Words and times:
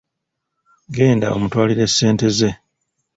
Genda 0.95 1.27
omutwalire 1.35 1.85
ssente 1.91 2.27
ze. 2.37 2.49